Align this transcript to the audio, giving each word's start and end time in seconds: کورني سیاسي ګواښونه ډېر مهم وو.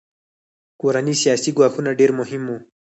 کورني 0.81 1.13
سیاسي 1.21 1.49
ګواښونه 1.57 1.91
ډېر 1.99 2.11
مهم 2.19 2.43
وو. 2.47 2.57